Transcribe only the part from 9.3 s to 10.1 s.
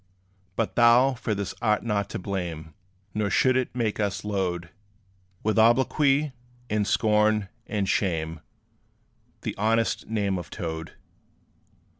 The honest